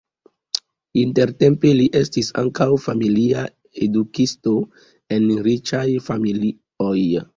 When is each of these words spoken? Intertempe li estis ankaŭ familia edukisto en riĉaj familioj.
Intertempe 1.01 1.73
li 1.79 1.85
estis 1.99 2.31
ankaŭ 2.43 2.67
familia 2.85 3.43
edukisto 3.87 4.55
en 5.19 5.29
riĉaj 5.49 5.87
familioj. 6.09 6.99